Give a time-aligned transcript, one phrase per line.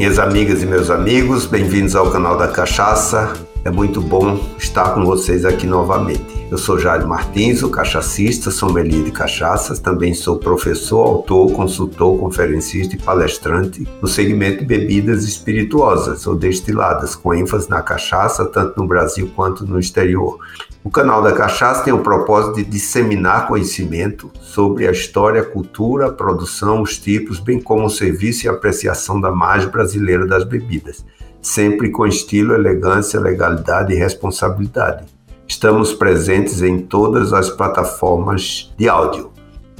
[0.00, 3.49] Minhas amigas e meus amigos, bem-vindos ao canal da Cachaça.
[3.62, 6.48] É muito bom estar com vocês aqui novamente.
[6.50, 12.96] Eu sou Jair Martins, o cachacista, sommelier de cachaças, também sou professor, autor, consultor, conferencista
[12.96, 18.88] e palestrante no segmento de bebidas espirituosas ou destiladas, com ênfase na cachaça, tanto no
[18.88, 20.38] Brasil quanto no exterior.
[20.82, 26.06] O canal da Cachaça tem o propósito de disseminar conhecimento sobre a história, a cultura,
[26.06, 31.04] a produção, os tipos, bem como o serviço e apreciação da margem brasileira das bebidas
[31.42, 35.04] sempre com estilo, elegância, legalidade e responsabilidade.
[35.46, 39.32] Estamos presentes em todas as plataformas de áudio.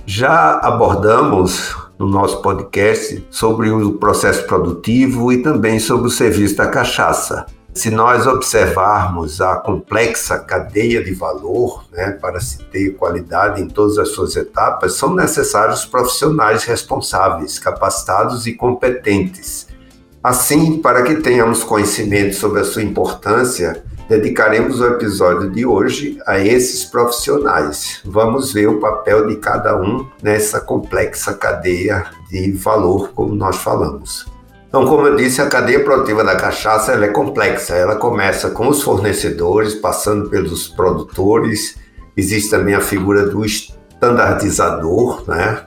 [0.04, 6.66] Já abordamos no nosso podcast sobre o processo produtivo e também sobre o serviço da
[6.66, 7.46] cachaça.
[7.72, 13.96] Se nós observarmos a complexa cadeia de valor, né, para se ter qualidade em todas
[13.96, 19.69] as suas etapas, são necessários profissionais responsáveis, capacitados e competentes
[20.22, 26.38] Assim, para que tenhamos conhecimento sobre a sua importância, dedicaremos o episódio de hoje a
[26.38, 28.02] esses profissionais.
[28.04, 34.26] Vamos ver o papel de cada um nessa complexa cadeia de valor, como nós falamos.
[34.68, 37.74] Então, como eu disse, a cadeia produtiva da cachaça é complexa.
[37.74, 41.78] Ela começa com os fornecedores, passando pelos produtores.
[42.14, 45.64] Existe também a figura do standardizador, né?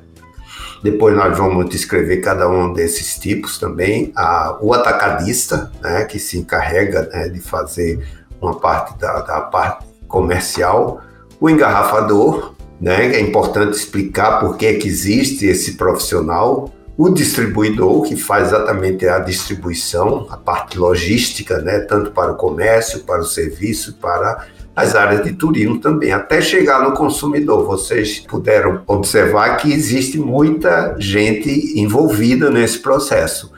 [0.83, 4.11] Depois nós vamos descrever cada um desses tipos também.
[4.17, 8.05] A, o atacadista, né, que se encarrega né, de fazer
[8.41, 11.01] uma parte da, da parte comercial.
[11.39, 16.69] O engarrafador, né, é importante explicar por que, é que existe esse profissional.
[16.97, 22.99] O distribuidor, que faz exatamente a distribuição, a parte logística, né, tanto para o comércio,
[23.05, 27.66] para o serviço, para as áreas de turismo também, até chegar no consumidor.
[27.66, 33.51] Vocês puderam observar que existe muita gente envolvida nesse processo.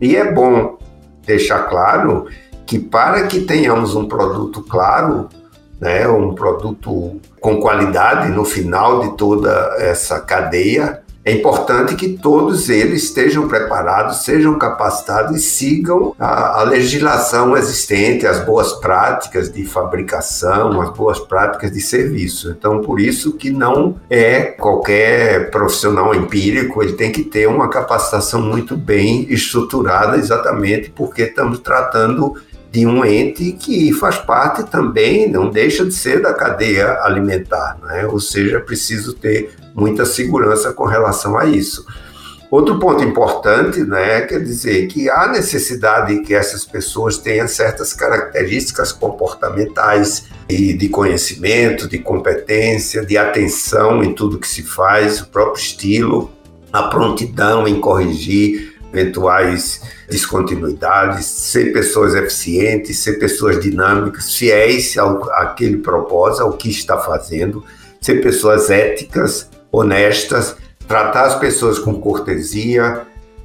[0.00, 0.78] E é bom
[1.24, 2.26] deixar claro
[2.66, 5.28] que para que tenhamos um produto claro,
[5.80, 12.68] né, um produto com qualidade no final de toda essa cadeia, é importante que todos
[12.68, 19.64] eles estejam preparados, sejam capacitados e sigam a, a, legislação existente, as boas práticas de
[19.64, 22.54] fabricação, as boas práticas de serviço.
[22.56, 28.40] Então, por isso que não é qualquer profissional empírico, ele tem que ter uma capacitação
[28.40, 32.36] muito bem estruturada, exatamente porque estamos tratando
[32.70, 38.06] de um ente que faz parte também, não deixa de ser da cadeia alimentar, né?
[38.06, 41.86] ou seja, preciso ter muita segurança com relação a isso.
[42.48, 48.92] Outro ponto importante, né, quer dizer que há necessidade que essas pessoas tenham certas características
[48.92, 55.60] comportamentais e de conhecimento, de competência, de atenção em tudo que se faz, o próprio
[55.60, 56.30] estilo,
[56.72, 65.78] a prontidão em corrigir eventuais descontinuidades, ser pessoas eficientes, ser pessoas dinâmicas, fiéis ao, àquele
[65.78, 67.64] propósito, ao que está fazendo,
[68.00, 73.02] ser pessoas éticas, honestas, tratar as pessoas com cortesia,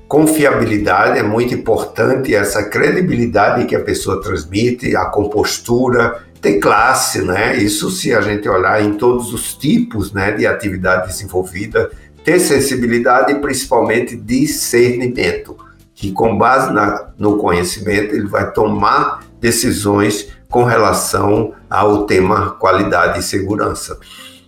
[0.08, 7.56] confiabilidade é muito importante, essa credibilidade que a pessoa transmite, a compostura, ter classe, né?
[7.56, 11.92] Isso se a gente olhar em todos os tipos, né, de atividade desenvolvida,
[12.24, 15.58] ter sensibilidade e principalmente discernimento,
[15.94, 23.20] que com base na, no conhecimento ele vai tomar decisões com relação ao tema qualidade
[23.20, 23.98] e segurança.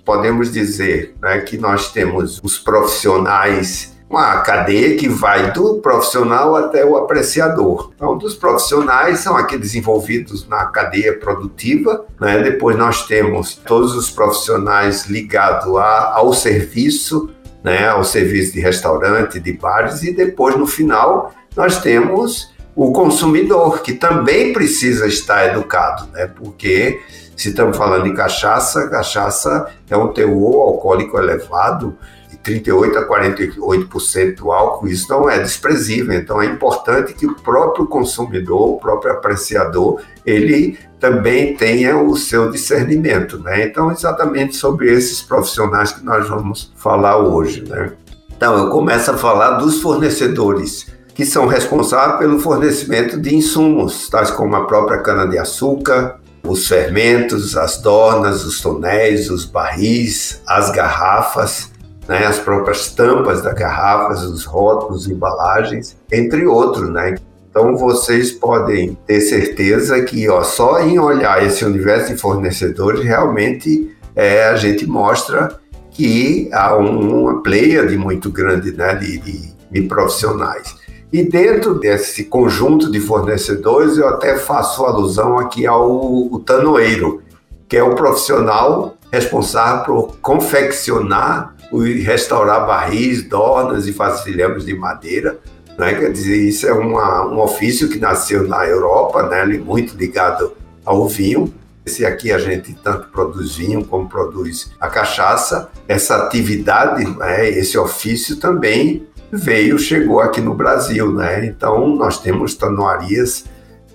[0.05, 6.85] Podemos dizer né, que nós temos os profissionais uma cadeia que vai do profissional até
[6.85, 7.91] o apreciador.
[7.95, 12.43] Então, dos profissionais são aqueles envolvidos na cadeia produtiva, né?
[12.43, 17.31] depois nós temos todos os profissionais ligados ao serviço,
[17.63, 23.81] né, ao serviço de restaurante, de bares, e depois, no final, nós temos o consumidor,
[23.81, 26.99] que também precisa estar educado, né, porque
[27.35, 31.97] se estamos falando de cachaça, cachaça é um teor alcoólico elevado,
[32.43, 36.13] 38 a 48% do álcool, isso não é desprezível.
[36.13, 42.51] Então é importante que o próprio consumidor, o próprio apreciador, ele também tenha o seu
[42.51, 43.65] discernimento, né?
[43.65, 47.93] Então exatamente sobre esses profissionais que nós vamos falar hoje, né?
[48.35, 54.31] Então eu começo a falar dos fornecedores que são responsáveis pelo fornecimento de insumos, tais
[54.31, 60.71] como a própria cana de açúcar, os fermentos, as dornas, os tonéis, os barris, as
[60.71, 61.71] garrafas,
[62.07, 67.15] né, as próprias tampas das garrafas, os rótulos, embalagens, entre outros, né?
[67.49, 73.95] Então vocês podem ter certeza que ó, só em olhar esse universo de fornecedores realmente
[74.15, 75.59] é, a gente mostra
[75.91, 80.75] que há uma pleia de muito grande né, de, de, de profissionais.
[81.11, 87.21] E dentro desse conjunto de fornecedores, eu até faço alusão aqui ao tanoeiro,
[87.69, 95.39] que é o profissional responsável por confeccionar restaurar barris, dornas e vasilhames de madeira.
[95.77, 95.93] Né?
[95.93, 99.45] Quer dizer, isso é uma, um ofício que nasceu na Europa, né?
[99.45, 100.53] muito ligado
[100.85, 101.53] ao vinho.
[101.85, 107.49] Se aqui a gente tanto produz vinho como produz a cachaça, essa atividade, né?
[107.49, 111.43] esse ofício também veio, chegou aqui no Brasil, né?
[111.45, 113.45] Então nós temos tanoarias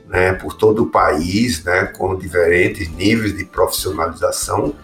[0.09, 4.75] né, por todo o país, né, com diferentes níveis de profissionalização,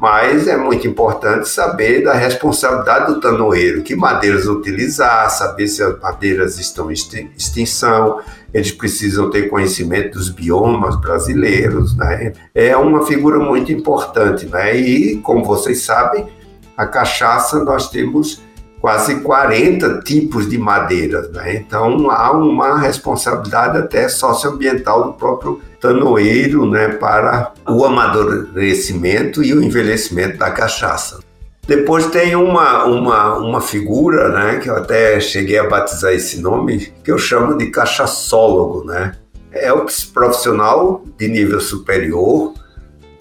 [0.00, 6.00] mas é muito importante saber da responsabilidade do tanoeiro, que madeiras utilizar, saber se as
[6.00, 8.20] madeiras estão em extinção,
[8.52, 12.32] eles precisam ter conhecimento dos biomas brasileiros, né?
[12.54, 14.74] É uma figura muito importante, né?
[14.74, 16.26] E como vocês sabem,
[16.74, 18.42] a cachaça nós temos
[18.80, 21.30] quase 40 tipos de madeiras.
[21.30, 21.56] Né?
[21.56, 29.62] Então há uma responsabilidade até socioambiental do próprio tanoeiro né, para o amadurecimento e o
[29.62, 31.20] envelhecimento da cachaça.
[31.66, 36.92] Depois tem uma, uma, uma figura, né, que eu até cheguei a batizar esse nome,
[37.04, 38.84] que eu chamo de cachaçólogo.
[38.84, 39.12] Né?
[39.52, 42.54] É o profissional de nível superior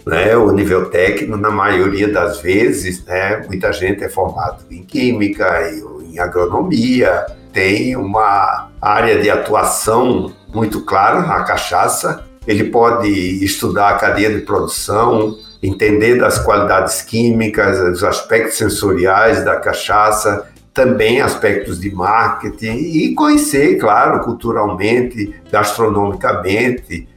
[0.10, 5.72] né, o nível técnico, na maioria das vezes, né, muita gente é formado em química,
[6.04, 12.24] em agronomia, tem uma área de atuação muito clara na cachaça.
[12.48, 13.08] Ele pode
[13.44, 21.22] estudar a cadeia de produção, entender das qualidades químicas, os aspectos sensoriais da cachaça, também
[21.22, 27.08] aspectos de marketing e conhecer, claro, culturalmente, gastronomicamente,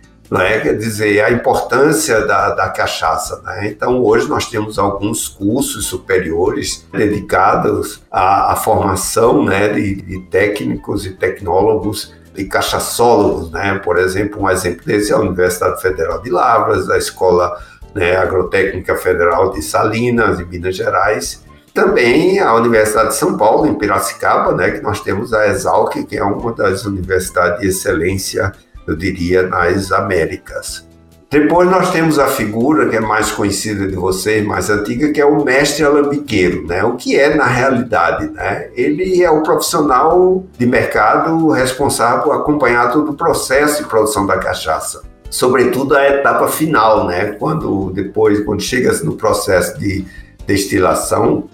[0.40, 0.60] é?
[0.60, 3.40] quer dizer, a importância da, da cachaça.
[3.44, 3.68] Né?
[3.68, 11.04] Então, hoje nós temos alguns cursos superiores dedicados à, à formação né, de, de, técnicos
[11.04, 13.50] e tecnólogos e cachaçólogos.
[13.50, 13.80] Né?
[13.82, 17.58] Por exemplo, um exemplo desse é a Universidade Federal de Lavras, a Escola
[17.94, 21.42] né, Agrotécnica Federal de Salinas, em Minas Gerais,
[21.74, 26.16] também a Universidade de São Paulo, em Piracicaba, né, que nós temos a Exalc, que
[26.16, 28.52] é uma das universidades de excelência
[28.86, 30.86] eu diria, nas Américas.
[31.32, 35.24] Depois nós temos a figura que é mais conhecida de vocês, mais antiga, que é
[35.24, 36.84] o mestre alambiqueiro, né?
[36.84, 38.68] O que é na realidade, né?
[38.74, 44.36] Ele é o profissional de mercado responsável por acompanhar todo o processo de produção da
[44.36, 45.00] cachaça,
[45.30, 47.32] sobretudo a etapa final, né?
[47.38, 50.04] Quando depois, quando chega no processo de
[50.46, 51.48] destilação,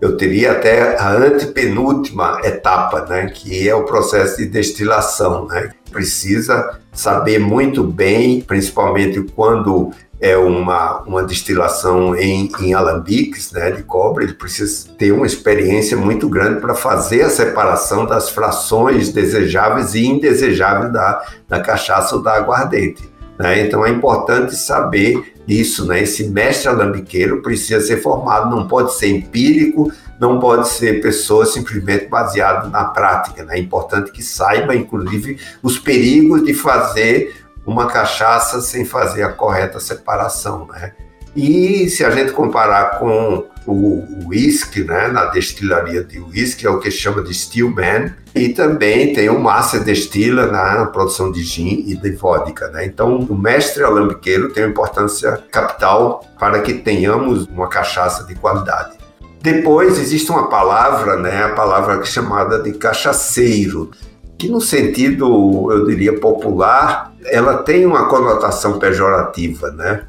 [0.00, 5.70] eu teria até a antepenúltima etapa, né, que é o processo de destilação, né?
[5.90, 13.84] Precisa saber muito bem, principalmente quando é uma, uma destilação em, em alambiques né, de
[13.84, 19.94] cobre, ele precisa ter uma experiência muito grande para fazer a separação das frações desejáveis
[19.94, 23.07] e indesejáveis da, da cachaça ou da aguardente.
[23.38, 23.60] Né?
[23.66, 26.02] Então é importante saber isso, né?
[26.02, 29.90] Esse mestre alambiqueiro precisa ser formado, não pode ser empírico,
[30.20, 33.56] não pode ser pessoa simplesmente baseada na prática, né?
[33.56, 39.78] É importante que saiba, inclusive, os perigos de fazer uma cachaça sem fazer a correta
[39.78, 40.92] separação, né?
[41.36, 46.78] E se a gente comparar com o whisky, né, na destilaria de whisky, é o
[46.78, 51.94] que chama de Stillman, e também tem o Master Destila na produção de gin e
[51.94, 52.68] de vodka.
[52.68, 52.86] Né?
[52.86, 58.96] Então, o mestre alambiqueiro tem uma importância capital para que tenhamos uma cachaça de qualidade.
[59.40, 63.90] Depois existe uma palavra, né, a palavra chamada de cachaceiro,
[64.36, 70.04] que no sentido, eu diria, popular, ela tem uma conotação pejorativa, né?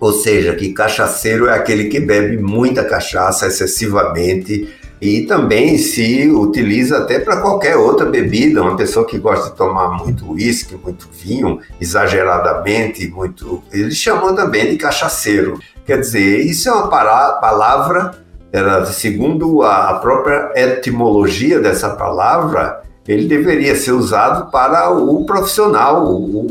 [0.00, 4.68] Ou seja, que cachaceiro é aquele que bebe muita cachaça excessivamente
[5.00, 8.62] e também se utiliza até para qualquer outra bebida.
[8.62, 13.62] Uma pessoa que gosta de tomar muito uísque, muito vinho, exageradamente, muito.
[13.72, 15.58] Eles chamam também de cachaceiro.
[15.84, 18.12] Quer dizer, isso é uma palavra,
[18.50, 26.46] ela, segundo a própria etimologia dessa palavra, ele deveria ser usado para o profissional, o,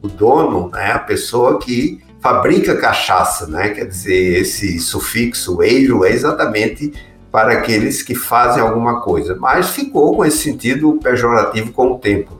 [0.00, 0.92] o dono, né?
[0.92, 3.70] a pessoa que fabrica cachaça, né?
[3.70, 6.92] Quer dizer, esse sufixo eiro é exatamente
[7.32, 12.36] para aqueles que fazem alguma coisa, mas ficou com esse sentido pejorativo com o tempo.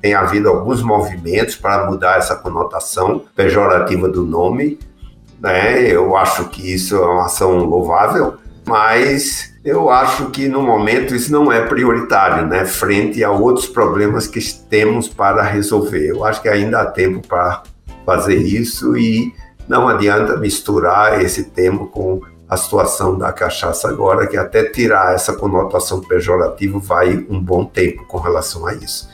[0.00, 4.78] Tem havido alguns movimentos para mudar essa conotação pejorativa do nome,
[5.40, 5.80] né?
[5.82, 8.34] Eu acho que isso é uma ação louvável,
[8.66, 12.64] mas eu acho que no momento isso não é prioritário, né?
[12.64, 16.06] Frente a outros problemas que temos para resolver.
[16.06, 17.62] Eu acho que ainda há tempo para
[18.04, 19.32] fazer isso e
[19.68, 25.32] não adianta misturar esse tema com a situação da cachaça agora, que até tirar essa
[25.32, 29.08] conotação pejorativa vai um bom tempo com relação a isso.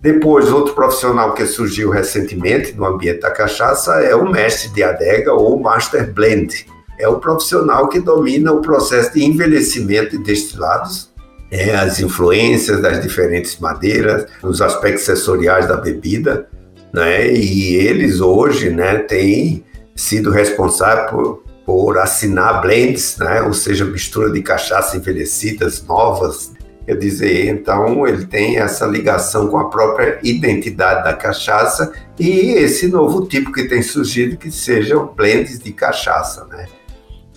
[0.00, 5.34] Depois, outro profissional que surgiu recentemente no ambiente da cachaça é o mestre de adega
[5.34, 6.66] ou master blend.
[6.98, 11.10] É o profissional que domina o processo de envelhecimento de destilados,
[11.50, 16.48] é, as influências das diferentes madeiras, os aspectos sensoriais da bebida,
[16.92, 17.32] né?
[17.32, 23.42] E eles hoje, né, têm sido responsáveis por, por assinar blends, né?
[23.42, 26.52] Ou seja, mistura de cachaça envelhecidas novas,
[26.90, 32.88] Quer dizer, então ele tem essa ligação com a própria identidade da cachaça e esse
[32.88, 36.66] novo tipo que tem surgido que sejam blends de cachaça, né?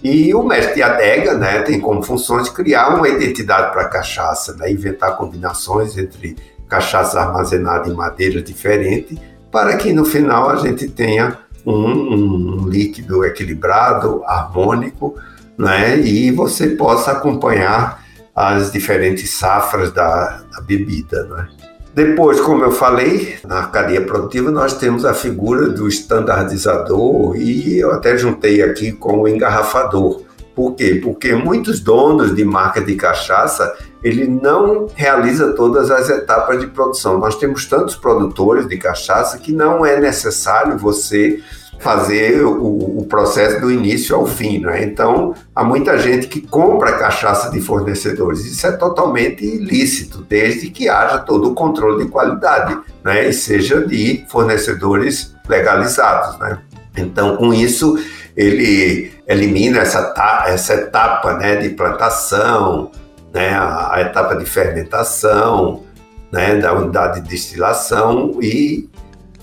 [0.03, 4.55] E o mestre de adega, né, tem como funções criar uma identidade para a cachaça,
[4.55, 6.35] né, inventar combinações entre
[6.67, 9.19] cachaças armazenadas em madeiras diferentes,
[9.53, 15.15] para que no final a gente tenha um, um líquido equilibrado, harmônico,
[15.55, 18.03] né, e você possa acompanhar
[18.35, 21.23] as diferentes safras da, da bebida.
[21.25, 21.47] Né?
[21.93, 27.91] Depois, como eu falei, na cadeia produtiva nós temos a figura do estandardizador e eu
[27.91, 30.23] até juntei aqui com o engarrafador.
[30.55, 30.99] Por quê?
[31.03, 37.17] Porque muitos donos de marca de cachaça, ele não realiza todas as etapas de produção.
[37.17, 41.41] Nós temos tantos produtores de cachaça que não é necessário você
[41.79, 44.59] fazer o, o, processo do início ao fim.
[44.59, 44.83] Né?
[44.83, 48.45] Então, há muita gente que compra cachaça de fornecedores.
[48.45, 53.27] Isso é totalmente ilícito, desde que haja todo o controle de qualidade né?
[53.27, 56.39] e seja de fornecedores legalizados.
[56.39, 56.59] Né?
[56.95, 57.97] Então, com isso,
[58.35, 60.13] ele elimina essa,
[60.47, 62.91] essa etapa né, de plantação,
[63.33, 65.83] né, a, a etapa de fermentação,
[66.31, 68.89] né, da unidade de destilação e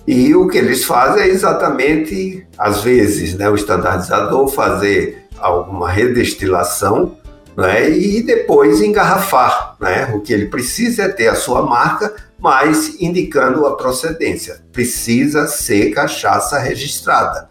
[0.06, 7.16] e o que eles fazem é exatamente, às vezes, né, o estandardizador fazer alguma redestilação
[7.56, 9.76] né, e depois engarrafar.
[9.78, 10.10] Né?
[10.14, 14.60] O que ele precisa é ter a sua marca, mas indicando a procedência.
[14.72, 17.49] Precisa ser cachaça registrada.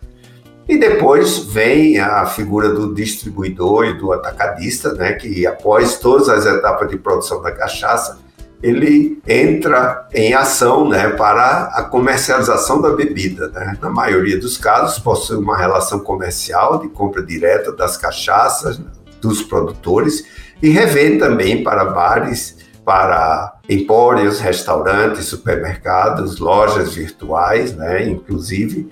[0.69, 6.45] E depois vem a figura do distribuidor e do atacadista, né, que após todas as
[6.45, 8.19] etapas de produção da cachaça,
[8.61, 13.47] ele entra em ação né, para a comercialização da bebida.
[13.47, 13.79] Né?
[13.81, 18.79] Na maioria dos casos, possui uma relação comercial de compra direta das cachaças
[19.19, 20.23] dos produtores
[20.61, 28.87] e revende também para bares, para empórios, restaurantes, supermercados, lojas virtuais, né, inclusive,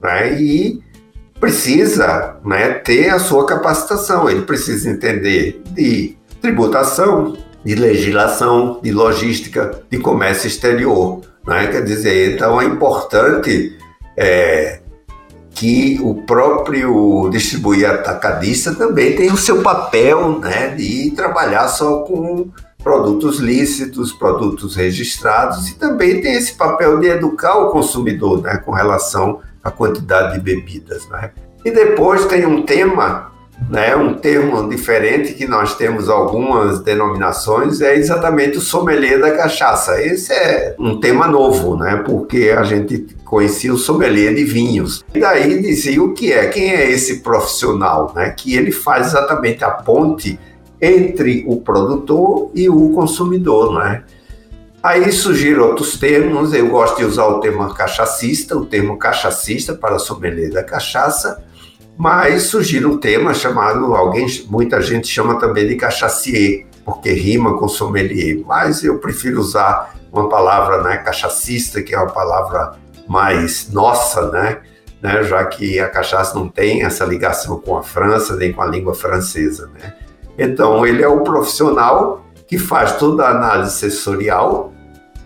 [0.00, 0.86] né, e
[1.40, 9.82] precisa né, ter a sua capacitação, ele precisa entender de tributação, de legislação, de logística,
[9.90, 11.20] de comércio exterior.
[11.46, 11.68] Né?
[11.68, 13.76] Quer dizer, então é importante
[14.16, 14.80] é,
[15.50, 22.50] que o próprio distribuidor atacadista também tenha o seu papel né, de trabalhar só com
[22.82, 28.72] produtos lícitos, produtos registrados e também tem esse papel de educar o consumidor né, com
[28.72, 31.08] relação à quantidade de bebidas.
[31.08, 31.30] Né?
[31.64, 33.28] E depois tem um tema
[33.68, 40.00] né, um termo diferente que nós temos algumas denominações é exatamente o sommelier da cachaça.
[40.00, 45.04] Esse é um tema novo, né, porque a gente conhecia o sommelier de vinhos.
[45.14, 49.64] E daí dizia o que é, quem é esse profissional, né, que ele faz exatamente
[49.64, 50.38] a ponte
[50.80, 54.04] entre o produtor e o consumidor, né?
[54.82, 59.98] Aí surgiram outros termos, eu gosto de usar o termo cachacista, o termo cachacista para
[59.98, 61.44] sommelier da cachaça,
[61.96, 67.66] mas surgiu um tema chamado, alguém, muita gente chama também de cachacier, porque rima com
[67.66, 72.76] sommelier, mas eu prefiro usar uma palavra, né, cachacista, que é uma palavra
[73.08, 74.58] mais nossa, né,
[75.02, 78.66] né, já que a cachaça não tem essa ligação com a França nem com a
[78.66, 79.94] língua francesa, né.
[80.38, 84.72] Então, ele é o profissional que faz toda a análise sensorial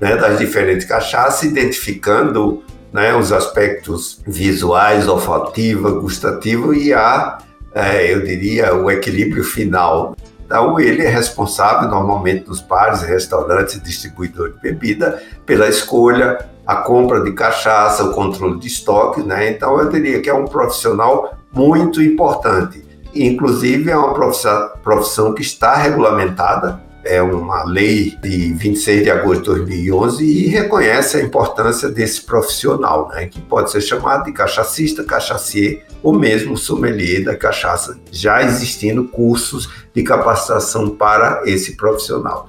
[0.00, 7.38] né, das diferentes cachaças, identificando né, os aspectos visuais, olfativa, gustativo e a,
[7.72, 10.16] é, eu diria, o equilíbrio final.
[10.44, 17.22] Então, ele é responsável, normalmente, nos bares, restaurantes distribuidores de bebida, pela escolha, a compra
[17.22, 19.22] de cachaça, o controle de estoque.
[19.22, 19.50] Né?
[19.50, 22.84] Então, eu diria que é um profissional muito importante.
[23.14, 29.60] Inclusive, é uma profissão que está regulamentada é uma lei de 26 de agosto de
[29.60, 35.84] 2011 e reconhece a importância desse profissional, né, que pode ser chamado de cachacista, cachacier
[36.02, 42.48] ou mesmo sommelier da cachaça, já existindo cursos de capacitação para esse profissional.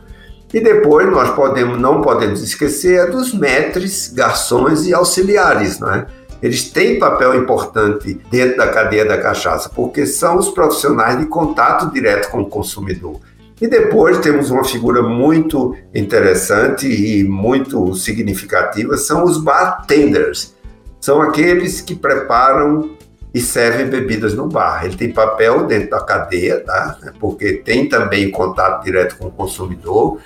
[0.54, 6.06] E depois nós podemos, não podemos esquecer é dos maîtres, garçons e auxiliares, né?
[6.44, 11.90] eles têm papel importante dentro da cadeia da cachaça, porque são os profissionais de contato
[11.90, 13.22] direto com o consumidor.
[13.62, 20.54] E depois temos uma figura muito interessante e muito significativa, são os bartenders.
[21.00, 22.98] São aqueles que preparam
[23.34, 24.86] e servem bebidas no bar.
[24.86, 26.98] Ele tem papel dentro da cadeia, tá?
[27.20, 30.20] porque tem também contato direto com o consumidor,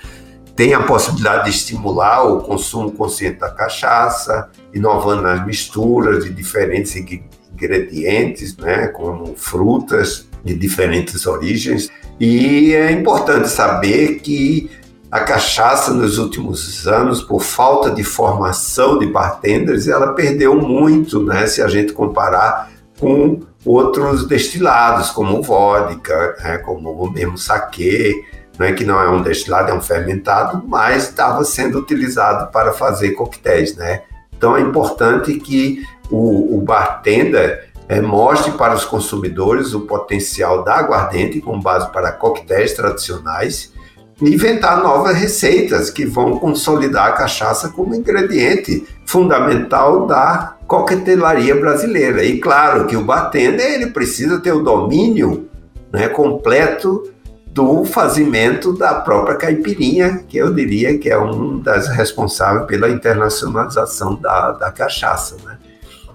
[0.54, 6.96] tem a possibilidade de estimular o consumo consciente da cachaça, inovando nas misturas de diferentes
[6.96, 11.88] ingredientes, né, como frutas de diferentes origens.
[12.20, 14.70] E é importante saber que
[15.10, 21.46] a cachaça nos últimos anos, por falta de formação de bartenders, ela perdeu muito, né,
[21.46, 28.22] se a gente comparar com outros destilados, como vodka, né, como o mesmo saquê,
[28.58, 33.12] né, que não é um destilado, é um fermentado, mas estava sendo utilizado para fazer
[33.12, 33.76] coquetéis.
[33.76, 34.02] Né?
[34.36, 40.74] Então é importante que o, o bartender é, mostre para os consumidores o potencial da
[40.74, 43.72] aguardente com base para coquetéis tradicionais
[44.20, 52.22] e inventar novas receitas que vão consolidar a cachaça como ingrediente fundamental da coquetelaria brasileira.
[52.22, 55.48] E claro que o bartender ele precisa ter o domínio
[55.90, 57.10] né, completo
[57.46, 64.14] do fazimento da própria caipirinha, que eu diria que é um das responsáveis pela internacionalização
[64.14, 65.36] da, da cachaça.
[65.44, 65.58] Né?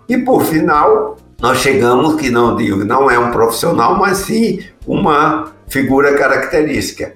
[0.08, 5.52] E por final, nós chegamos que não digo, não é um profissional, mas sim uma
[5.68, 7.16] figura característica.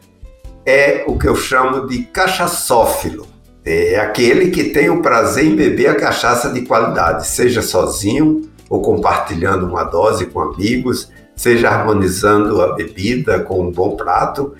[0.66, 3.26] É o que eu chamo de cachaçófilo.
[3.64, 8.82] É aquele que tem o prazer em beber a cachaça de qualidade, seja sozinho ou
[8.82, 14.54] compartilhando uma dose com amigos, seja harmonizando a bebida com um bom prato.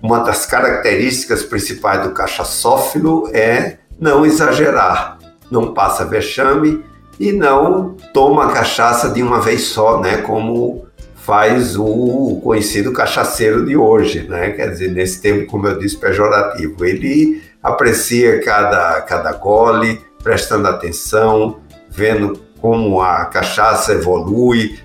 [0.00, 5.18] Uma das características principais do cachaçófilo é não exagerar,
[5.50, 6.88] não passa vexame
[7.20, 13.76] e não toma cachaça de uma vez só, né, como faz o conhecido cachaceiro de
[13.76, 14.50] hoje, né?
[14.52, 16.82] Quer dizer, nesse tempo, como eu disse, pejorativo.
[16.82, 24.78] Ele aprecia cada, cada gole, prestando atenção, vendo como a cachaça evolui,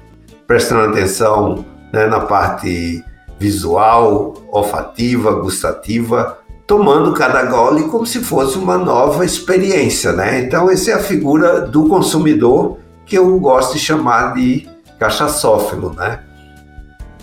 [0.45, 3.02] prestando atenção né, na parte
[3.39, 10.39] visual, olfativa, gustativa, tomando cada gole como se fosse uma nova experiência, né?
[10.39, 14.67] Então, essa é a figura do consumidor que eu gosto de chamar de
[14.99, 16.21] cachaçófilo, né?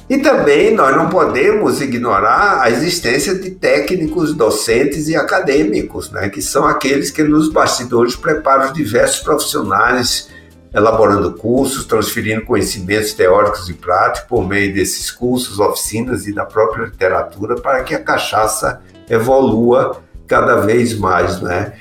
[0.08, 6.28] E também nós não podemos ignorar a existência de técnicos, docentes e acadêmicos, né?
[6.28, 10.28] Que são aqueles que nos bastidores preparam os diversos profissionais
[10.74, 16.84] elaborando cursos, transferindo conhecimentos teóricos e práticos por meio desses cursos, oficinas e da própria
[16.84, 21.74] literatura para que a cachaça evolua cada vez mais, né?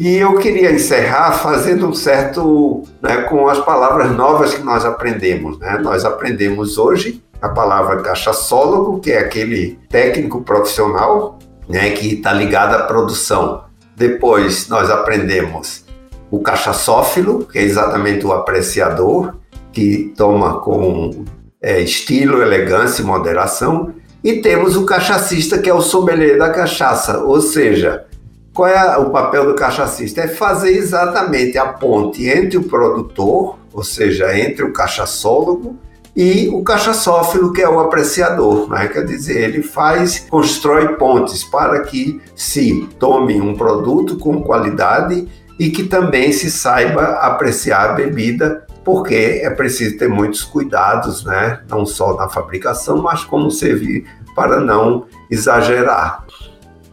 [0.00, 5.58] E eu queria encerrar fazendo um certo, né, com as palavras novas que nós aprendemos,
[5.58, 5.78] né?
[5.82, 12.74] Nós aprendemos hoje a palavra cachaçólogo, que é aquele técnico profissional, né, que está ligado
[12.74, 13.64] à produção.
[13.96, 15.84] Depois nós aprendemos
[16.30, 19.34] o cachaçófilo, que é exatamente o apreciador,
[19.72, 21.24] que toma com
[21.62, 27.18] é, estilo, elegância e moderação, e temos o cachacista, que é o sommelier da cachaça,
[27.18, 28.04] ou seja,
[28.52, 30.22] qual é o papel do cachacista?
[30.22, 35.78] É fazer exatamente a ponte entre o produtor, ou seja, entre o cachaçólogo,
[36.16, 38.88] e o cachaçófilo, que é o apreciador, né?
[38.88, 45.70] quer dizer, ele faz, constrói pontes para que se tome um produto com qualidade e
[45.70, 51.60] que também se saiba apreciar a bebida, porque é preciso ter muitos cuidados, né?
[51.68, 56.24] não só na fabricação, mas como servir para não exagerar.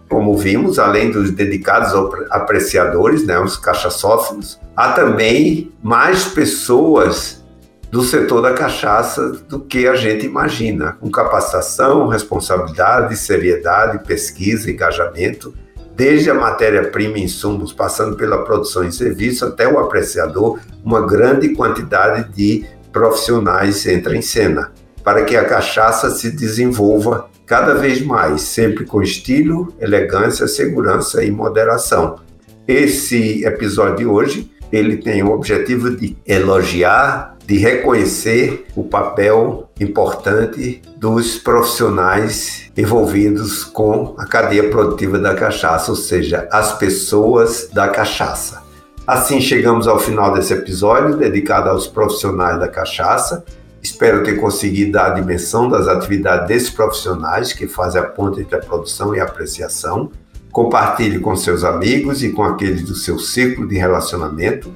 [0.09, 1.91] Como vimos, além dos dedicados
[2.31, 7.43] apreciadores, né, os cachaçófilos, há também mais pessoas
[7.91, 15.53] do setor da cachaça do que a gente imagina, com capacitação, responsabilidade, seriedade, pesquisa, engajamento
[15.95, 21.49] desde a matéria-prima e insumos, passando pela produção e serviço até o apreciador, uma grande
[21.55, 24.71] quantidade de profissionais entra em cena,
[25.03, 31.31] para que a cachaça se desenvolva cada vez mais, sempre com estilo, elegância, segurança e
[31.31, 32.19] moderação.
[32.67, 40.81] Esse episódio de hoje, ele tem o objetivo de elogiar de reconhecer o papel importante
[40.97, 48.63] dos profissionais envolvidos com a cadeia produtiva da cachaça, ou seja, as pessoas da cachaça.
[49.05, 53.45] Assim chegamos ao final desse episódio dedicado aos profissionais da cachaça.
[53.81, 58.55] Espero ter conseguido dar a dimensão das atividades desses profissionais que fazem a ponte entre
[58.55, 60.09] a produção e a apreciação.
[60.51, 64.73] Compartilhe com seus amigos e com aqueles do seu ciclo de relacionamento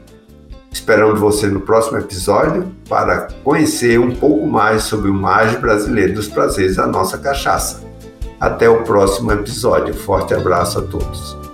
[0.71, 6.27] Esperando você no próximo episódio para conhecer um pouco mais sobre o mais brasileiro dos
[6.27, 7.83] prazeres da nossa cachaça.
[8.39, 9.93] Até o próximo episódio.
[9.93, 11.48] Forte abraço a todos.